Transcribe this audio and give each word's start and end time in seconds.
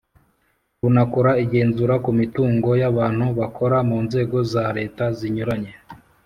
runakora 0.81 1.31
igenzura 1.43 1.95
ku 2.03 2.11
mitungo 2.19 2.69
y’abantu 2.81 3.25
bakora 3.39 3.77
mu 3.89 3.97
nzego 4.05 4.37
za 4.51 4.65
leta 4.77 5.03
zinyuranye. 5.17 5.73